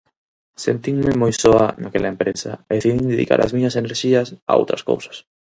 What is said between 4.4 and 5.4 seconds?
a outras cousas.